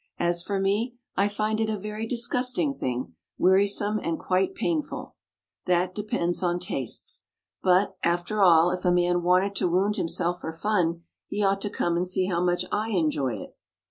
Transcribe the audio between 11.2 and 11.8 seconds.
he ought to